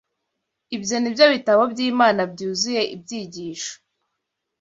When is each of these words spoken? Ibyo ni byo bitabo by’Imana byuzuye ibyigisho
Ibyo 0.75 0.95
ni 0.99 1.09
byo 1.13 1.25
bitabo 1.33 1.61
by’Imana 1.73 2.21
byuzuye 2.33 2.81
ibyigisho 2.95 3.73